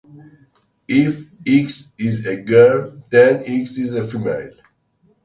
[0.87, 4.49] If X is a girl, then X is female.